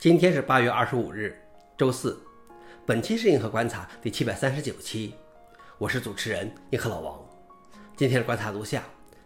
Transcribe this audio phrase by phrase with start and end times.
[0.00, 1.38] 今天是八月二十五日，
[1.76, 2.18] 周四。
[2.86, 5.12] 本期是硬核观察第七百三十九期，
[5.76, 7.20] 我是主持人硬核老王。
[7.96, 8.82] 今天的观察如下：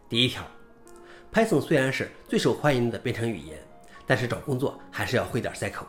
[0.08, 0.42] 第一条
[1.32, 3.56] ，Python 虽然是最受欢迎的编程语言，
[4.04, 5.86] 但是找工作还是要会点 Cycle。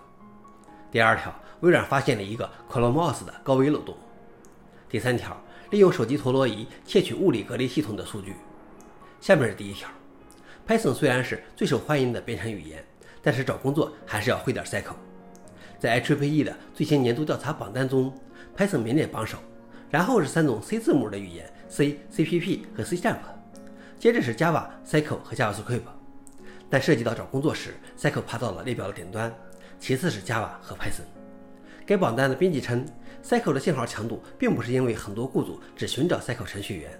[0.91, 3.97] 第二条，微软发现了一个 CoreMOS 的高危漏洞。
[4.87, 5.35] 第三条，
[5.71, 8.35] 利用手机陀螺仪窃取物理隔离系统的数据。
[9.19, 9.89] 下面是第一条
[10.67, 12.85] ，Python 虽然是最受欢迎的编程语言。
[13.25, 14.93] 但是找工作还是要会点 Cycle。
[15.79, 18.13] 在 HPE 的最新年度调查榜单中
[18.55, 19.39] ，Python 名列榜首，
[19.89, 22.97] 然后是三种 C 字母的语言 C、CPP 和 C#，
[23.97, 25.81] 接着是 Java、Cycle 和 JavaScript。
[26.69, 29.33] 但涉及到找工作时，Cycle 爬到了列表的顶端，
[29.79, 31.05] 其次是 Java 和 Python。
[31.83, 32.85] 该榜单的编辑称
[33.23, 36.91] ，Cycle 的信号强度并不是因为很多雇主只寻找 Cycle 程序员，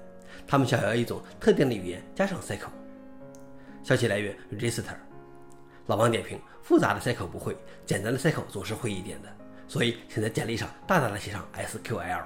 [0.47, 2.73] 他们想要一种特定的语言加上 Cycle。
[3.83, 4.95] 消息来源：Register。
[5.87, 9.29] 老王点评：复杂的 Cycle 不会，简单的 Cycle 总是会一点的，
[9.67, 12.23] 所以请在简历上大大的写上 SQL。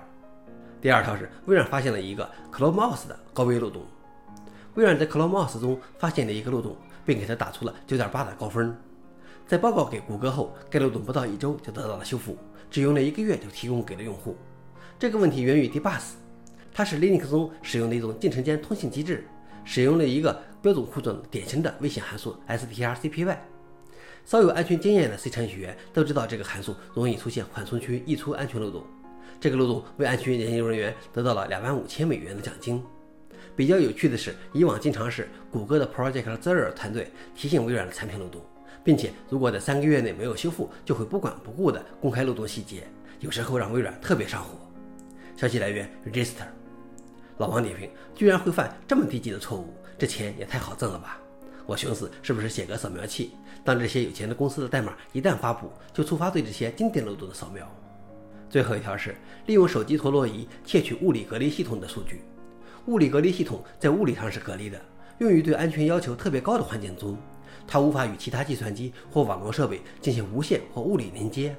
[0.80, 3.84] 第二条是微软发现了一个 CoreMOS 的高危漏洞。
[4.76, 8.74] 微软在 CoreMOS 中发现了一个漏洞，并给它打出了9.8的高分。
[9.46, 12.38] 在报告给谷歌后，该漏洞不到一周就得到了修复，
[12.72, 14.38] 只用了一个月就提供给了用户。
[14.98, 16.12] 这个问题源于 Dbus，
[16.74, 19.28] 它是 Linux 中使用的一种进程间通信机制。
[19.66, 23.38] 使用了一个标准库中典型的危险函数 strcpy。
[24.26, 28.84] 稍有安全经验的 C 程序员都知道，这个函数容易出现缓冲区溢出安全漏洞。
[29.40, 32.84] 这个漏洞为安全研究人员得到了两万五千美元的奖金。
[33.56, 38.42] 比较有趣的是，以往经常是谷歌的 Project Zero 团队提醒微软的产品漏洞，
[38.84, 42.84] 并且如果在三个月内没有修复，就会不管不顾地公开漏洞细节，
[43.20, 44.52] 有时候让微软特别上火。
[45.36, 46.46] 消息来源：Register。
[47.38, 51.20] 老王点评：居然会犯这么低级的错误，这钱也太好挣了吧！
[51.70, 53.30] 我寻思，是不是写个扫描器，
[53.64, 57.64] 当这些有钱的公司的代码一旦发布，就触发对这些经典漏洞的扫描。
[58.50, 62.24] 最后一条是利用手机陀螺仪窃取物理隔离系统的数据。
[62.88, 64.82] 物理隔离系统在物理上是隔离的，
[65.20, 67.16] 用于对安全要求特别高的环境中，
[67.68, 71.56] 它无法与其他计算机或网络设备进行无线或物理连接。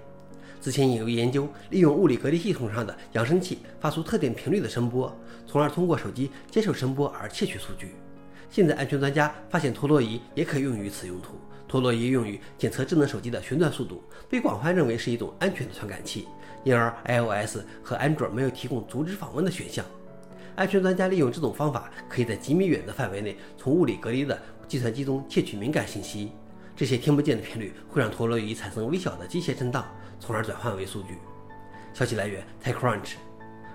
[0.61, 7.95] 之前有研究利用物理隔离系统上的扬声器发出特定频率的声波，从而通过手机接受声波而窃取数据。
[8.50, 11.38] 现在安全专家发现陀螺仪也可用于此用途。
[11.69, 16.27] 陀螺仪用于检测智能手机的旋转速度，被广泛认为是一种安全的传感器，
[16.65, 19.84] 因而 iOS 和安卓没有提供阻止访问的选项。
[20.56, 26.33] 安全专家利用这种方法，可以在几米远的范围内从物理隔离的计算机中窃取敏感信息。
[26.75, 29.87] 这些听不见的频率会让陀螺仪产生微小的机械震荡，
[30.19, 31.19] 从而转换为数据。
[31.94, 33.12] 消息来源：TechCrunch。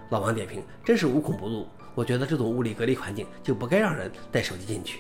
[0.09, 1.65] 老王点评：真是无孔不入。
[1.95, 4.99] 我觉得这种物理隔离环境就不该让人带手机进去。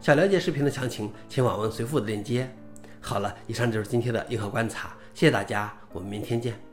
[0.00, 2.48] 想了解视频的详情，请访问随附的链接。
[3.00, 6.65] 好了，以上就是今天的硬核观察，谢谢大家，我们明天见。